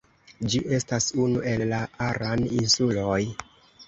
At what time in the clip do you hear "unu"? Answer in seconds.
1.25-1.43